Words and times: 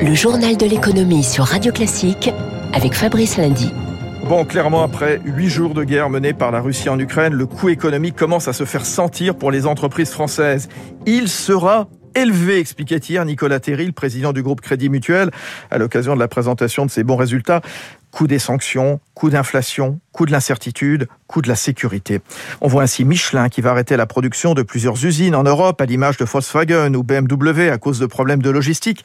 Le 0.00 0.14
journal 0.14 0.56
de 0.56 0.64
l'économie 0.64 1.24
sur 1.24 1.44
Radio 1.44 1.72
Classique 1.72 2.30
avec 2.72 2.94
Fabrice 2.94 3.36
Lundy. 3.36 3.72
Bon, 4.28 4.44
clairement, 4.44 4.84
après 4.84 5.20
huit 5.24 5.48
jours 5.48 5.74
de 5.74 5.82
guerre 5.82 6.08
menée 6.08 6.32
par 6.32 6.52
la 6.52 6.60
Russie 6.60 6.88
en 6.88 7.00
Ukraine, 7.00 7.34
le 7.34 7.46
coût 7.46 7.68
économique 7.68 8.14
commence 8.14 8.46
à 8.46 8.52
se 8.52 8.64
faire 8.64 8.86
sentir 8.86 9.34
pour 9.34 9.50
les 9.50 9.66
entreprises 9.66 10.10
françaises. 10.10 10.68
Il 11.06 11.28
sera 11.28 11.88
élevé, 12.14 12.58
expliquait 12.58 12.98
hier 12.98 13.24
Nicolas 13.24 13.58
Terry, 13.58 13.86
le 13.86 13.92
président 13.92 14.32
du 14.32 14.42
groupe 14.42 14.60
Crédit 14.60 14.88
Mutuel, 14.88 15.30
à 15.70 15.78
l'occasion 15.78 16.14
de 16.14 16.20
la 16.20 16.28
présentation 16.28 16.86
de 16.86 16.90
ses 16.90 17.02
bons 17.02 17.16
résultats. 17.16 17.60
Coût 18.10 18.26
des 18.26 18.38
sanctions, 18.38 19.00
coût 19.14 19.30
d'inflation, 19.30 20.00
coût 20.12 20.24
de 20.24 20.32
l'incertitude, 20.32 21.08
coût 21.26 21.42
de 21.42 21.48
la 21.48 21.54
sécurité. 21.54 22.20
On 22.60 22.68
voit 22.68 22.82
ainsi 22.82 23.04
Michelin 23.04 23.48
qui 23.48 23.60
va 23.60 23.70
arrêter 23.70 23.96
la 23.96 24.06
production 24.06 24.54
de 24.54 24.62
plusieurs 24.62 25.04
usines 25.04 25.34
en 25.34 25.42
Europe, 25.42 25.80
à 25.80 25.84
l'image 25.84 26.16
de 26.16 26.24
Volkswagen 26.24 26.94
ou 26.94 27.02
BMW 27.02 27.70
à 27.70 27.78
cause 27.78 27.98
de 27.98 28.06
problèmes 28.06 28.42
de 28.42 28.50
logistique. 28.50 29.04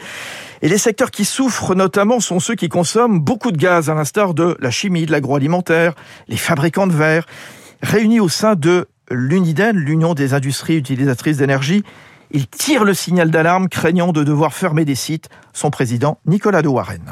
Et 0.61 0.69
les 0.69 0.77
secteurs 0.77 1.11
qui 1.11 1.25
souffrent 1.25 1.75
notamment 1.75 2.19
sont 2.19 2.39
ceux 2.39 2.55
qui 2.55 2.69
consomment 2.69 3.19
beaucoup 3.19 3.51
de 3.51 3.57
gaz, 3.57 3.89
à 3.89 3.93
l'instar 3.93 4.33
de 4.33 4.55
la 4.59 4.71
chimie, 4.71 5.05
de 5.05 5.11
l'agroalimentaire, 5.11 5.93
les 6.27 6.37
fabricants 6.37 6.87
de 6.87 6.93
verre. 6.93 7.25
Réunis 7.81 8.21
au 8.21 8.29
sein 8.29 8.55
de 8.55 8.87
l'UNIDEN, 9.11 9.75
l'Union 9.75 10.13
des 10.13 10.33
industries 10.33 10.77
utilisatrices 10.77 11.37
d'énergie, 11.37 11.83
ils 12.31 12.47
tirent 12.47 12.85
le 12.85 12.93
signal 12.93 13.29
d'alarme, 13.29 13.69
craignant 13.69 14.11
de 14.11 14.23
devoir 14.23 14.53
fermer 14.53 14.85
des 14.85 14.95
sites. 14.95 15.29
Son 15.53 15.69
président, 15.69 16.19
Nicolas 16.25 16.61
de 16.61 16.67
Warren 16.67 17.03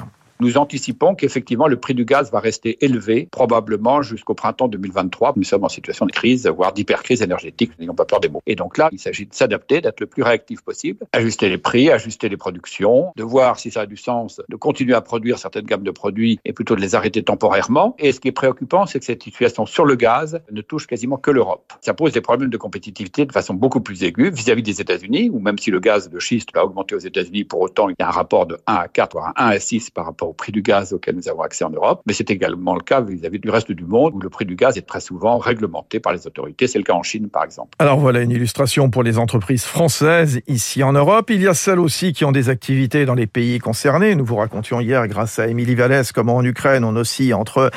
nous 0.41 0.57
anticipons 0.57 1.13
qu'effectivement 1.13 1.67
le 1.67 1.77
prix 1.77 1.93
du 1.93 2.03
gaz 2.03 2.31
va 2.31 2.39
rester 2.39 2.83
élevé, 2.83 3.29
probablement 3.31 4.01
jusqu'au 4.01 4.33
printemps 4.33 4.67
2023. 4.67 5.33
Nous 5.35 5.43
sommes 5.43 5.63
en 5.63 5.69
situation 5.69 6.07
de 6.07 6.11
crise, 6.11 6.47
voire 6.47 6.73
d'hypercrise 6.73 7.21
énergétique, 7.21 7.71
n'ayons 7.79 7.93
pas 7.93 8.05
peur 8.05 8.19
des 8.19 8.27
mots. 8.27 8.41
Et 8.47 8.55
donc 8.55 8.79
là, 8.79 8.89
il 8.91 8.97
s'agit 8.97 9.27
de 9.27 9.33
s'adapter, 9.35 9.81
d'être 9.81 9.99
le 9.99 10.07
plus 10.07 10.23
réactif 10.23 10.61
possible, 10.61 11.05
ajuster 11.13 11.47
les 11.47 11.59
prix, 11.59 11.91
ajuster 11.91 12.27
les 12.27 12.37
productions, 12.37 13.13
de 13.15 13.23
voir 13.23 13.59
si 13.59 13.69
ça 13.69 13.81
a 13.81 13.85
du 13.85 13.97
sens 13.97 14.41
de 14.49 14.55
continuer 14.55 14.95
à 14.95 15.01
produire 15.01 15.37
certaines 15.37 15.65
gammes 15.65 15.83
de 15.83 15.91
produits 15.91 16.39
et 16.43 16.53
plutôt 16.53 16.75
de 16.75 16.81
les 16.81 16.95
arrêter 16.95 17.21
temporairement. 17.21 17.95
Et 17.99 18.11
ce 18.11 18.19
qui 18.19 18.27
est 18.29 18.33
préoccupant, 18.33 18.87
c'est 18.87 18.97
que 18.97 19.05
cette 19.05 19.21
situation 19.21 19.67
sur 19.67 19.85
le 19.85 19.95
gaz 19.95 20.41
ne 20.51 20.61
touche 20.61 20.87
quasiment 20.87 21.17
que 21.17 21.29
l'Europe. 21.29 21.71
Ça 21.81 21.93
pose 21.93 22.13
des 22.13 22.21
problèmes 22.21 22.49
de 22.49 22.57
compétitivité 22.57 23.27
de 23.27 23.31
façon 23.31 23.53
beaucoup 23.53 23.81
plus 23.81 24.03
aiguë 24.03 24.31
vis-à-vis 24.31 24.63
des 24.63 24.81
États-Unis, 24.81 25.29
où 25.31 25.39
même 25.39 25.59
si 25.59 25.69
le 25.69 25.79
gaz 25.79 26.09
de 26.09 26.19
schiste 26.19 26.49
va 26.55 26.65
augmenter 26.65 26.95
aux 26.95 26.99
États-Unis, 26.99 27.43
pour 27.43 27.61
autant, 27.61 27.89
il 27.89 27.95
y 27.99 28.03
a 28.03 28.07
un 28.07 28.11
rapport 28.11 28.47
de 28.47 28.57
1 28.65 28.73
à 28.73 28.87
4, 28.87 29.13
voire 29.13 29.33
1 29.35 29.45
à 29.47 29.59
6 29.59 29.91
par 29.91 30.05
rapport 30.05 30.30
au 30.31 30.33
prix 30.33 30.53
du 30.53 30.61
gaz 30.61 30.93
auquel 30.93 31.15
nous 31.15 31.27
avons 31.27 31.41
accès 31.41 31.65
en 31.65 31.69
Europe, 31.69 32.01
mais 32.07 32.13
c'est 32.13 32.31
également 32.31 32.73
le 32.73 32.81
cas 32.81 33.01
vis-à-vis 33.01 33.39
du 33.39 33.49
reste 33.49 33.71
du 33.71 33.83
monde 33.83 34.13
où 34.15 34.19
le 34.19 34.29
prix 34.29 34.45
du 34.45 34.55
gaz 34.55 34.77
est 34.77 34.87
très 34.87 35.01
souvent 35.01 35.37
réglementé 35.37 35.99
par 35.99 36.13
les 36.13 36.25
autorités. 36.25 36.67
C'est 36.67 36.77
le 36.77 36.85
cas 36.85 36.93
en 36.93 37.03
Chine, 37.03 37.29
par 37.29 37.43
exemple. 37.43 37.71
Alors 37.79 37.99
voilà 37.99 38.21
une 38.21 38.31
illustration 38.31 38.89
pour 38.89 39.03
les 39.03 39.17
entreprises 39.17 39.65
françaises 39.65 40.39
ici 40.47 40.83
en 40.83 40.93
Europe. 40.93 41.29
Il 41.29 41.41
y 41.41 41.49
a 41.49 41.53
celles 41.53 41.79
aussi 41.79 42.13
qui 42.13 42.23
ont 42.23 42.31
des 42.31 42.47
activités 42.47 43.05
dans 43.05 43.13
les 43.13 43.27
pays 43.27 43.59
concernés. 43.59 44.15
Nous 44.15 44.23
vous 44.23 44.37
racontions 44.37 44.79
hier, 44.79 45.05
grâce 45.09 45.37
à 45.37 45.47
Émilie 45.47 45.75
Vallès, 45.75 46.13
comment 46.13 46.37
en 46.37 46.45
Ukraine 46.45 46.85
on 46.85 46.95
oscille 46.95 47.33
entre 47.33 47.69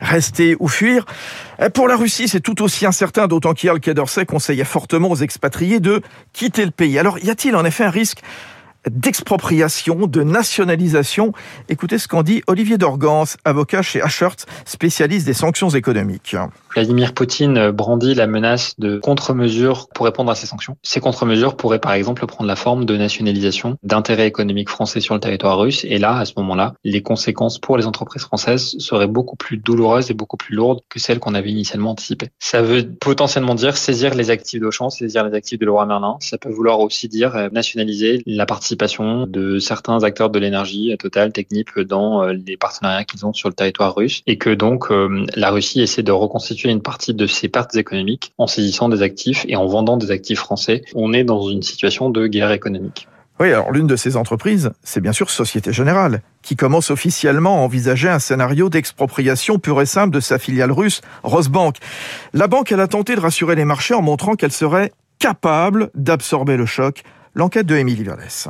rester 0.00 0.56
ou 0.60 0.68
fuir. 0.68 1.04
Pour 1.74 1.88
la 1.88 1.96
Russie, 1.96 2.26
c'est 2.26 2.40
tout 2.40 2.62
aussi 2.62 2.86
incertain, 2.86 3.26
d'autant 3.26 3.52
qu'hier 3.52 3.74
le 3.74 3.80
Quai 3.80 3.94
conseillait 4.26 4.64
fortement 4.64 5.10
aux 5.10 5.16
expatriés 5.16 5.80
de 5.80 6.00
quitter 6.32 6.64
le 6.64 6.70
pays. 6.70 6.98
Alors 6.98 7.18
y 7.18 7.28
a-t-il 7.28 7.54
en 7.54 7.66
effet 7.66 7.84
un 7.84 7.90
risque 7.90 8.22
d'expropriation, 8.90 10.06
de 10.06 10.22
nationalisation. 10.22 11.32
Écoutez 11.68 11.98
ce 11.98 12.08
qu'en 12.08 12.22
dit 12.22 12.42
Olivier 12.46 12.78
Dorgans, 12.78 13.24
avocat 13.44 13.82
chez 13.82 14.02
Ashert, 14.02 14.36
spécialiste 14.64 15.26
des 15.26 15.34
sanctions 15.34 15.70
économiques. 15.70 16.36
Vladimir 16.74 17.14
Poutine 17.14 17.70
brandit 17.70 18.14
la 18.14 18.26
menace 18.26 18.74
de 18.78 18.98
contre-mesures 18.98 19.88
pour 19.94 20.06
répondre 20.06 20.30
à 20.30 20.34
ces 20.34 20.46
sanctions. 20.46 20.76
Ces 20.82 21.00
contre-mesures 21.00 21.56
pourraient 21.56 21.78
par 21.80 21.92
exemple 21.92 22.26
prendre 22.26 22.48
la 22.48 22.56
forme 22.56 22.84
de 22.84 22.96
nationalisation 22.96 23.76
d'intérêts 23.82 24.26
économiques 24.26 24.68
français 24.68 25.00
sur 25.00 25.14
le 25.14 25.20
territoire 25.20 25.58
russe. 25.58 25.84
Et 25.84 25.98
là, 25.98 26.18
à 26.18 26.24
ce 26.24 26.34
moment-là, 26.36 26.74
les 26.84 27.02
conséquences 27.02 27.58
pour 27.58 27.76
les 27.76 27.86
entreprises 27.86 28.22
françaises 28.22 28.76
seraient 28.78 29.08
beaucoup 29.08 29.36
plus 29.36 29.56
douloureuses 29.56 30.10
et 30.10 30.14
beaucoup 30.14 30.36
plus 30.36 30.54
lourdes 30.54 30.80
que 30.88 30.98
celles 30.98 31.18
qu'on 31.18 31.34
avait 31.34 31.50
initialement 31.50 31.90
anticipées. 31.90 32.28
Ça 32.38 32.62
veut 32.62 32.88
potentiellement 33.00 33.54
dire 33.54 33.76
saisir 33.76 34.14
les 34.14 34.30
actifs 34.30 34.60
d'Auchan, 34.60 34.90
saisir 34.90 35.24
les 35.24 35.34
actifs 35.34 35.58
de 35.58 35.66
Leroy 35.66 35.86
Merlin. 35.86 36.16
Ça 36.20 36.38
peut 36.38 36.50
vouloir 36.50 36.80
aussi 36.80 37.08
dire 37.08 37.36
euh, 37.36 37.48
nationaliser 37.50 38.22
la 38.26 38.46
de 39.26 39.58
certains 39.58 40.02
acteurs 40.04 40.30
de 40.30 40.38
l'énergie, 40.38 40.94
Total, 40.98 41.32
Technip, 41.32 41.78
dans 41.80 42.22
euh, 42.22 42.32
les 42.32 42.56
partenariats 42.56 43.04
qu'ils 43.04 43.26
ont 43.26 43.32
sur 43.32 43.48
le 43.48 43.54
territoire 43.54 43.94
russe. 43.94 44.22
Et 44.26 44.38
que 44.38 44.50
donc 44.50 44.90
euh, 44.90 45.26
la 45.34 45.50
Russie 45.50 45.80
essaie 45.80 46.02
de 46.02 46.12
reconstituer 46.12 46.70
une 46.70 46.82
partie 46.82 47.14
de 47.14 47.26
ses 47.26 47.48
pertes 47.48 47.76
économiques 47.76 48.32
en 48.38 48.46
saisissant 48.46 48.88
des 48.88 49.02
actifs 49.02 49.44
et 49.48 49.56
en 49.56 49.66
vendant 49.66 49.96
des 49.96 50.10
actifs 50.10 50.38
français. 50.38 50.82
On 50.94 51.12
est 51.12 51.24
dans 51.24 51.48
une 51.48 51.62
situation 51.62 52.10
de 52.10 52.26
guerre 52.26 52.52
économique. 52.52 53.08
Oui, 53.40 53.52
alors 53.52 53.70
l'une 53.70 53.86
de 53.86 53.94
ces 53.94 54.16
entreprises, 54.16 54.72
c'est 54.82 55.00
bien 55.00 55.12
sûr 55.12 55.30
Société 55.30 55.72
Générale, 55.72 56.22
qui 56.42 56.56
commence 56.56 56.90
officiellement 56.90 57.58
à 57.58 57.60
envisager 57.60 58.08
un 58.08 58.18
scénario 58.18 58.68
d'expropriation 58.68 59.60
pure 59.60 59.80
et 59.80 59.86
simple 59.86 60.12
de 60.12 60.20
sa 60.20 60.40
filiale 60.40 60.72
russe, 60.72 61.02
Rosbank. 61.22 61.76
La 62.32 62.48
banque, 62.48 62.72
elle 62.72 62.80
a 62.80 62.88
tenté 62.88 63.14
de 63.14 63.20
rassurer 63.20 63.54
les 63.54 63.64
marchés 63.64 63.94
en 63.94 64.02
montrant 64.02 64.34
qu'elle 64.34 64.50
serait 64.50 64.92
capable 65.20 65.90
d'absorber 65.94 66.56
le 66.56 66.66
choc. 66.66 67.02
L'enquête 67.34 67.66
de 67.66 67.76
Émilie 67.76 68.02
Vallès. 68.02 68.48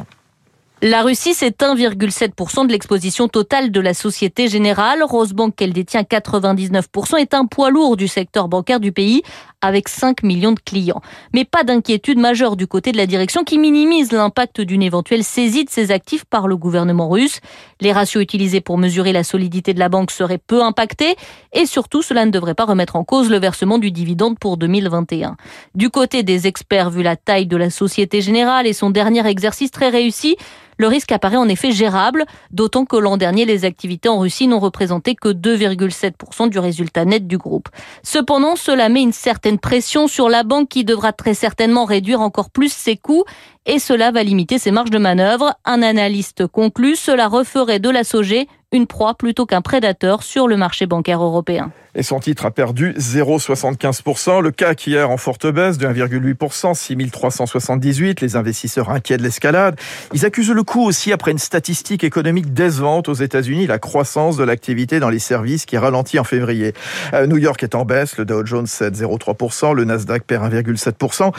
La 0.81 1.03
Russie, 1.03 1.35
c'est 1.35 1.61
1,7% 1.61 2.69
de 2.69 2.71
l'exposition 2.71 3.27
totale 3.27 3.73
de 3.73 3.81
la 3.81 3.95
Société 3.95 4.47
Générale. 4.47 5.03
Rosebank, 5.03 5.57
qu'elle 5.57 5.73
détient 5.73 6.03
99%, 6.03 7.17
est 7.17 7.35
un 7.35 7.47
poids 7.47 7.71
lourd 7.71 7.97
du 7.97 8.07
secteur 8.07 8.47
bancaire 8.47 8.79
du 8.79 8.93
pays, 8.93 9.23
avec 9.61 9.89
5 9.89 10.23
millions 10.23 10.53
de 10.53 10.61
clients. 10.61 11.01
Mais 11.35 11.45
pas 11.45 11.65
d'inquiétude 11.65 12.19
majeure 12.19 12.55
du 12.55 12.69
côté 12.69 12.93
de 12.93 12.97
la 12.97 13.07
direction 13.07 13.43
qui 13.43 13.59
minimise 13.59 14.13
l'impact 14.13 14.61
d'une 14.61 14.85
éventuelle 14.85 15.25
saisie 15.25 15.65
de 15.65 15.71
ses 15.71 15.91
actifs 15.91 16.25
par 16.25 16.47
le 16.47 16.57
gouvernement 16.57 17.09
russe. 17.09 17.41
Les 17.81 17.91
ratios 17.91 18.23
utilisés 18.23 18.61
pour 18.61 18.79
mesurer 18.79 19.13
la 19.13 19.25
solidité 19.25 19.75
de 19.75 19.81
la 19.81 19.89
banque 19.89 20.13
seraient 20.13 20.39
peu 20.39 20.63
impactés 20.63 21.17
et 21.53 21.67
surtout, 21.67 22.03
cela 22.03 22.25
ne 22.25 22.31
devrait 22.31 22.55
pas 22.55 22.67
remettre 22.67 22.95
en 22.95 23.03
cause 23.03 23.31
le 23.31 23.41
versement 23.41 23.79
du 23.79 23.91
dividende 23.91 24.39
pour 24.39 24.57
2021. 24.57 25.37
Du 25.75 25.91
côté 25.91 26.23
des 26.23 26.47
experts, 26.47 26.91
vu 26.91 27.03
la 27.03 27.17
taille 27.17 27.47
de 27.47 27.57
la 27.57 27.71
Société 27.71 28.21
Générale 28.21 28.69
et 28.69 28.73
son 28.73 28.91
dernier 28.91 29.27
exercice 29.27 29.73
très 29.73 29.89
réussi, 29.89 30.37
le 30.79 30.87
risque 30.87 31.13
apparaît 31.13 31.37
en 31.37 31.49
effet 31.49 31.73
gérable, 31.73 32.25
d'autant 32.51 32.85
que 32.85 32.97
l'an 32.97 33.17
dernier, 33.17 33.45
les 33.45 33.65
activités 33.65 34.09
en 34.09 34.19
Russie 34.19 34.49
n'ont 34.49 34.61
représenté 34.61 35.15
que 35.15 35.29
2,7% 35.29 36.49
du 36.49 36.59
résultat 36.59 37.05
net 37.05 37.27
du 37.27 37.37
groupe. 37.37 37.69
Cependant, 38.03 38.57
cela 38.57 38.89
met 38.89 39.03
une 39.03 39.13
certaine 39.13 39.59
pression 39.59 40.07
sur 40.07 40.29
la 40.29 40.45
banque 40.45 40.69
qui 40.69 40.85
devra 40.85 41.13
très 41.13 41.35
certainement 41.35 41.85
réduire 41.85 42.21
encore 42.21 42.51
plus 42.51 42.73
ses 42.73 42.97
coûts 42.97 43.25
et 43.69 43.79
cela 43.79 44.11
va 44.11 44.25
limiter 44.25 44.59
ses 44.59 44.73
marges 44.73 44.91
de 44.91 44.99
manœuvre. 44.99 45.55
Un 45.65 45.83
analyste 45.83 46.47
conclut, 46.47 46.97
cela 46.97 47.29
referait 47.29 47.79
de 47.79 47.91
la 47.91 48.03
SOG 48.03 48.47
une 48.73 48.87
proie 48.87 49.15
plutôt 49.15 49.47
qu'un 49.47 49.63
prédateur 49.63 50.23
sur 50.23 50.47
le 50.47 50.57
marché 50.57 50.87
bancaire 50.87 51.23
européen. 51.23 51.71
Et 51.95 52.03
son 52.03 52.21
titre 52.21 52.45
a 52.45 52.51
perdu 52.51 52.93
0,75%. 52.99 54.41
Le 54.41 54.51
CAC 54.51 54.87
hier 54.87 55.11
en 55.11 55.17
forte 55.17 55.47
baisse 55.47 55.79
de 55.79 55.87
1,8%, 55.89 56.75
6378. 56.75 58.21
Les 58.21 58.37
investisseurs 58.37 58.91
inquiets 58.91 59.17
de 59.17 59.23
l'escalade. 59.23 59.81
Ils 60.13 60.25
accusent 60.25 60.51
le 60.51 60.63
coup 60.63 60.85
aussi 60.85 61.13
après 61.13 61.33
une 61.33 61.39
statistique 61.39 62.05
économique 62.05 62.53
décevante 62.53 63.09
aux 63.09 63.15
États-Unis, 63.15 63.67
la 63.67 63.79
croissance 63.79 64.37
de 64.37 64.45
l'activité 64.45 65.01
dans 65.01 65.09
les 65.09 65.19
services 65.19 65.65
qui 65.65 65.79
ralentit 65.79 66.19
en 66.19 66.25
février. 66.25 66.75
Euh, 67.15 67.27
New 67.27 67.39
York 67.39 67.63
est 67.63 67.75
en 67.75 67.85
baisse, 67.85 68.19
le 68.19 68.25
Dow 68.27 68.45
Jones 68.45 68.67
cède 68.67 68.95
0,3%, 68.95 69.75
le 69.75 69.85
Nasdaq 69.85 70.25
perd 70.25 70.53
1,7%. 70.53 71.33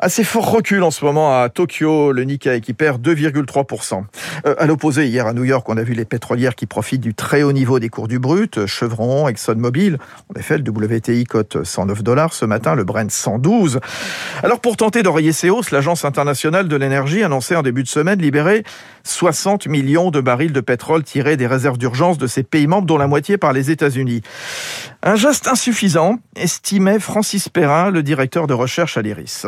Assez 0.00 0.24
fort 0.24 0.50
recul 0.50 0.82
en 0.82 0.90
ce 0.90 1.04
moment 1.04 1.40
à 1.40 1.48
Tokyo, 1.48 1.63
le 1.80 2.22
Nikkei 2.22 2.60
qui 2.60 2.72
perd 2.72 3.06
2,3%. 3.06 4.04
Euh, 4.46 4.54
à 4.58 4.66
l'opposé, 4.66 5.06
hier 5.06 5.26
à 5.26 5.32
New 5.32 5.44
York, 5.44 5.68
on 5.68 5.76
a 5.76 5.82
vu 5.82 5.94
les 5.94 6.04
pétrolières 6.04 6.54
qui 6.54 6.66
profitent 6.66 7.00
du 7.00 7.14
très 7.14 7.42
haut 7.42 7.52
niveau 7.52 7.78
des 7.78 7.88
cours 7.88 8.08
du 8.08 8.18
brut, 8.18 8.66
Chevron, 8.66 9.28
ExxonMobil. 9.28 9.98
En 10.34 10.38
effet, 10.38 10.58
le 10.58 10.70
WTI 10.70 11.24
cote 11.24 11.64
109 11.64 12.02
dollars 12.02 12.32
ce 12.32 12.44
matin, 12.44 12.74
le 12.74 12.84
Brent 12.84 13.10
112. 13.10 13.80
Alors 14.42 14.60
pour 14.60 14.76
tenter 14.76 15.02
d'oreiller 15.02 15.32
ces 15.32 15.50
hausses, 15.50 15.70
l'Agence 15.70 16.04
internationale 16.04 16.68
de 16.68 16.76
l'énergie 16.76 17.22
annonçait 17.22 17.56
en 17.56 17.62
début 17.62 17.82
de 17.82 17.88
semaine 17.88 18.20
libérer 18.20 18.64
60 19.04 19.66
millions 19.66 20.10
de 20.10 20.20
barils 20.20 20.52
de 20.52 20.60
pétrole 20.60 21.04
tirés 21.04 21.36
des 21.36 21.46
réserves 21.46 21.78
d'urgence 21.78 22.18
de 22.18 22.26
ses 22.26 22.42
pays 22.42 22.66
membres, 22.66 22.86
dont 22.86 22.98
la 22.98 23.06
moitié 23.06 23.38
par 23.38 23.52
les 23.52 23.70
États-Unis. 23.70 24.22
Un 25.02 25.16
geste 25.16 25.48
insuffisant, 25.48 26.18
estimait 26.36 26.98
Francis 26.98 27.48
Perrin, 27.48 27.90
le 27.90 28.02
directeur 28.02 28.46
de 28.46 28.54
recherche 28.54 28.96
à 28.96 29.02
l'IRIS. 29.02 29.46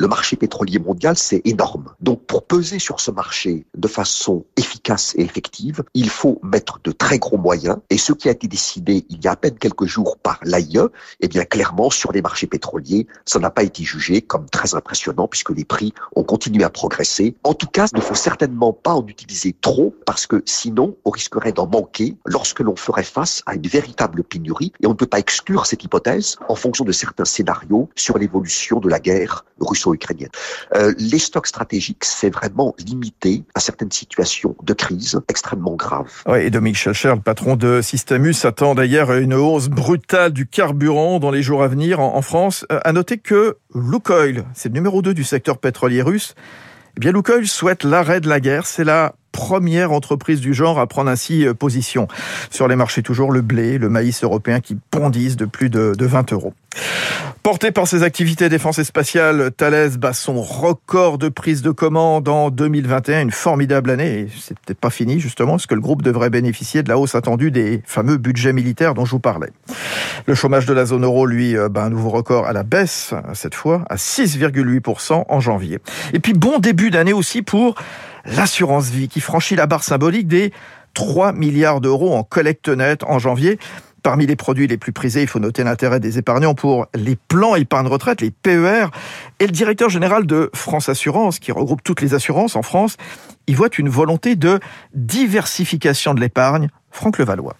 Le 0.00 0.08
marché 0.08 0.34
pétrolier 0.34 0.78
mondial, 0.78 1.14
c'est 1.14 1.42
énorme. 1.44 1.92
Donc, 2.00 2.22
pour 2.22 2.46
peser 2.46 2.78
sur 2.78 3.00
ce 3.00 3.10
marché 3.10 3.66
de 3.76 3.86
façon 3.86 4.46
efficace 4.56 5.14
et 5.18 5.20
effective, 5.20 5.82
il 5.92 6.08
faut 6.08 6.40
mettre 6.42 6.80
de 6.82 6.90
très 6.90 7.18
gros 7.18 7.36
moyens. 7.36 7.76
Et 7.90 7.98
ce 7.98 8.14
qui 8.14 8.30
a 8.30 8.32
été 8.32 8.48
décidé 8.48 9.04
il 9.10 9.22
y 9.22 9.28
a 9.28 9.32
à 9.32 9.36
peine 9.36 9.58
quelques 9.58 9.84
jours 9.84 10.16
par 10.16 10.40
l'AIE, 10.42 10.80
eh 11.20 11.28
bien, 11.28 11.44
clairement, 11.44 11.90
sur 11.90 12.12
les 12.12 12.22
marchés 12.22 12.46
pétroliers, 12.46 13.08
ça 13.26 13.38
n'a 13.40 13.50
pas 13.50 13.62
été 13.62 13.84
jugé 13.84 14.22
comme 14.22 14.48
très 14.48 14.74
impressionnant 14.74 15.28
puisque 15.28 15.50
les 15.50 15.66
prix 15.66 15.92
ont 16.16 16.24
continué 16.24 16.64
à 16.64 16.70
progresser. 16.70 17.36
En 17.44 17.52
tout 17.52 17.66
cas, 17.66 17.84
il 17.92 17.98
ne 17.98 18.02
faut 18.02 18.14
certainement 18.14 18.72
pas 18.72 18.94
en 18.94 19.06
utiliser 19.06 19.54
trop 19.60 19.94
parce 20.06 20.26
que 20.26 20.42
sinon, 20.46 20.96
on 21.04 21.10
risquerait 21.10 21.52
d'en 21.52 21.66
manquer 21.66 22.16
lorsque 22.24 22.60
l'on 22.60 22.74
ferait 22.74 23.04
face 23.04 23.42
à 23.44 23.54
une 23.54 23.66
véritable 23.66 24.24
pénurie. 24.24 24.72
Et 24.80 24.86
on 24.86 24.92
ne 24.92 24.94
peut 24.94 25.04
pas 25.04 25.18
exclure 25.18 25.66
cette 25.66 25.84
hypothèse 25.84 26.38
en 26.48 26.54
fonction 26.54 26.86
de 26.86 26.92
certains 26.92 27.26
scénarios 27.26 27.90
sur 27.96 28.16
l'évolution 28.16 28.80
de 28.80 28.88
la 28.88 28.98
guerre 28.98 29.44
russo 29.60 29.89
russo-ukrainienne. 29.90 30.30
Euh, 30.74 30.94
les 30.98 31.18
stocks 31.18 31.46
stratégiques, 31.46 32.04
c'est 32.04 32.30
vraiment 32.30 32.74
limité 32.78 33.44
à 33.54 33.60
certaines 33.60 33.90
situations 33.90 34.56
de 34.62 34.72
crise 34.72 35.20
extrêmement 35.28 35.74
graves. 35.74 36.22
Oui, 36.26 36.38
et 36.40 36.50
Dominique 36.50 36.76
Schelcher, 36.76 37.14
le 37.14 37.20
patron 37.20 37.56
de 37.56 37.80
Systemus, 37.82 38.44
attend 38.44 38.74
d'ailleurs 38.74 39.12
une 39.12 39.34
hausse 39.34 39.68
brutale 39.68 40.32
du 40.32 40.46
carburant 40.46 41.18
dans 41.20 41.30
les 41.30 41.42
jours 41.42 41.62
à 41.62 41.68
venir 41.68 42.00
en, 42.00 42.22
France. 42.22 42.66
Euh, 42.70 42.80
à 42.84 42.92
noter 42.92 43.18
que 43.18 43.56
Lukoil, 43.74 44.44
c'est 44.54 44.68
le 44.68 44.74
numéro 44.74 45.02
2 45.02 45.14
du 45.14 45.24
secteur 45.24 45.58
pétrolier 45.58 46.02
russe, 46.02 46.34
eh 46.96 47.00
bien 47.00 47.12
Lukoil 47.12 47.46
souhaite 47.46 47.84
l'arrêt 47.84 48.20
de 48.20 48.28
la 48.28 48.40
guerre. 48.40 48.66
C'est 48.66 48.84
la 48.84 49.14
première 49.32 49.92
entreprise 49.92 50.40
du 50.40 50.54
genre 50.54 50.78
à 50.78 50.86
prendre 50.86 51.10
ainsi 51.10 51.46
euh, 51.46 51.54
position. 51.54 52.08
Sur 52.50 52.68
les 52.68 52.76
marchés, 52.76 53.02
toujours 53.02 53.32
le 53.32 53.42
blé, 53.42 53.78
le 53.78 53.88
maïs 53.88 54.22
européen 54.22 54.60
qui 54.60 54.76
bondissent 54.92 55.36
de 55.36 55.46
plus 55.46 55.70
de, 55.70 55.94
20 55.98 56.32
euros. 56.32 56.54
Porté 57.42 57.70
par 57.70 57.86
ses 57.86 58.02
activités 58.02 58.48
défense 58.48 58.78
et 58.78 58.84
spatiale, 58.84 59.50
Thales 59.56 59.96
bat 59.96 60.12
son 60.12 60.42
record 60.42 61.18
de 61.18 61.28
prise 61.28 61.62
de 61.62 61.70
commande 61.70 62.28
en 62.28 62.50
2021, 62.50 63.22
une 63.22 63.30
formidable 63.30 63.90
année. 63.90 64.20
Et 64.20 64.28
c'est 64.38 64.58
peut-être 64.58 64.78
pas 64.78 64.90
fini, 64.90 65.20
justement, 65.20 65.52
parce 65.52 65.66
que 65.66 65.74
le 65.74 65.80
groupe 65.80 66.02
devrait 66.02 66.30
bénéficier 66.30 66.82
de 66.82 66.88
la 66.88 66.98
hausse 66.98 67.14
attendue 67.14 67.50
des 67.50 67.82
fameux 67.86 68.18
budgets 68.18 68.52
militaires 68.52 68.94
dont 68.94 69.04
je 69.04 69.12
vous 69.12 69.20
parlais. 69.20 69.50
Le 70.26 70.34
chômage 70.34 70.66
de 70.66 70.74
la 70.74 70.84
zone 70.84 71.04
euro, 71.04 71.26
lui, 71.26 71.56
euh, 71.56 71.68
bat 71.68 71.84
un 71.84 71.90
nouveau 71.90 72.10
record 72.10 72.46
à 72.46 72.52
la 72.52 72.62
baisse, 72.62 73.14
cette 73.32 73.54
fois, 73.54 73.84
à 73.88 73.96
6,8% 73.96 75.24
en 75.28 75.40
janvier. 75.40 75.78
Et 76.12 76.18
puis, 76.18 76.34
bon 76.34 76.58
début 76.58 76.90
d'année 76.90 77.12
aussi 77.12 77.42
pour 77.42 77.74
l'assurance 78.24 78.88
vie 78.88 79.08
qui 79.08 79.20
franchit 79.20 79.56
la 79.56 79.66
barre 79.66 79.84
symbolique 79.84 80.28
des 80.28 80.52
3 80.94 81.32
milliards 81.32 81.80
d'euros 81.80 82.14
en 82.14 82.22
collecte 82.22 82.68
nette 82.68 83.04
en 83.04 83.18
janvier. 83.18 83.58
Parmi 84.02 84.26
les 84.26 84.36
produits 84.36 84.66
les 84.66 84.78
plus 84.78 84.92
prisés, 84.92 85.20
il 85.20 85.28
faut 85.28 85.40
noter 85.40 85.62
l'intérêt 85.62 86.00
des 86.00 86.16
épargnants 86.16 86.54
pour 86.54 86.86
les 86.94 87.16
plans 87.16 87.54
épargne 87.54 87.86
retraite, 87.86 88.22
les 88.22 88.30
PER. 88.30 88.86
Et 89.40 89.46
le 89.46 89.52
directeur 89.52 89.90
général 89.90 90.26
de 90.26 90.50
France 90.54 90.88
Assurance, 90.88 91.38
qui 91.38 91.52
regroupe 91.52 91.82
toutes 91.82 92.00
les 92.00 92.14
assurances 92.14 92.56
en 92.56 92.62
France, 92.62 92.96
il 93.46 93.56
voit 93.56 93.68
une 93.76 93.90
volonté 93.90 94.36
de 94.36 94.58
diversification 94.94 96.14
de 96.14 96.20
l'épargne. 96.20 96.68
Franck 96.90 97.18
Levallois. 97.18 97.56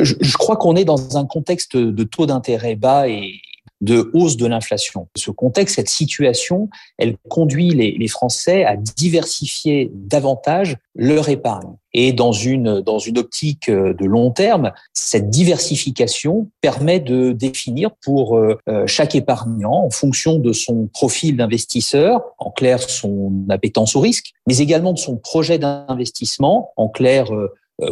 Je, 0.00 0.14
je 0.20 0.36
crois 0.38 0.56
qu'on 0.56 0.74
est 0.74 0.84
dans 0.84 1.18
un 1.18 1.26
contexte 1.26 1.76
de 1.76 2.04
taux 2.04 2.26
d'intérêt 2.26 2.76
bas 2.76 3.06
et 3.08 3.40
de 3.80 4.10
hausse 4.14 4.36
de 4.36 4.46
l'inflation. 4.46 5.08
Ce 5.16 5.30
contexte, 5.30 5.76
cette 5.76 5.88
situation, 5.88 6.68
elle 6.98 7.16
conduit 7.28 7.70
les, 7.70 8.08
Français 8.08 8.64
à 8.64 8.76
diversifier 8.76 9.90
davantage 9.92 10.76
leur 10.94 11.28
épargne. 11.28 11.72
Et 11.94 12.12
dans 12.12 12.32
une, 12.32 12.80
dans 12.80 12.98
une 12.98 13.18
optique 13.18 13.70
de 13.70 14.04
long 14.04 14.30
terme, 14.30 14.72
cette 14.92 15.30
diversification 15.30 16.48
permet 16.60 17.00
de 17.00 17.32
définir 17.32 17.90
pour 18.02 18.36
euh, 18.36 18.58
chaque 18.86 19.14
épargnant, 19.14 19.84
en 19.84 19.90
fonction 19.90 20.38
de 20.38 20.52
son 20.52 20.86
profil 20.92 21.36
d'investisseur, 21.36 22.20
en 22.38 22.50
clair 22.50 22.80
son 22.80 23.32
appétence 23.48 23.96
au 23.96 24.00
risque, 24.00 24.32
mais 24.46 24.58
également 24.58 24.92
de 24.92 24.98
son 24.98 25.16
projet 25.16 25.58
d'investissement, 25.58 26.72
en 26.76 26.88
clair 26.88 27.32
euh, 27.34 27.34
euh, 27.44 27.48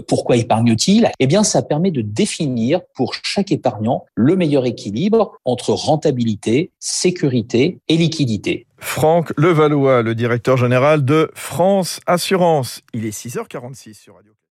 pourquoi 0.06 0.36
épargne-t-il? 0.36 1.10
Eh 1.18 1.26
bien, 1.26 1.42
ça 1.42 1.62
permet 1.62 1.90
de 1.90 2.02
définir 2.02 2.80
pour 2.94 3.14
chaque 3.22 3.52
épargnant 3.52 4.04
le 4.14 4.36
meilleur 4.36 4.66
équilibre 4.66 5.36
entre 5.44 5.70
rentabilité, 5.72 6.70
sécurité 6.78 7.78
et 7.88 7.96
liquidité. 7.96 8.66
Franck 8.78 9.32
Levallois, 9.36 10.02
le 10.02 10.14
directeur 10.14 10.56
général 10.56 11.04
de 11.04 11.30
France 11.34 12.00
Assurance. 12.06 12.82
Il 12.94 13.06
est 13.06 13.16
6h46 13.16 13.94
sur 13.94 14.16
Radio. 14.16 14.32